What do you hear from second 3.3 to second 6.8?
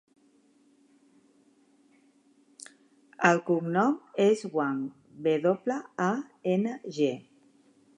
El cognom és Wang: ve doble, a, ena,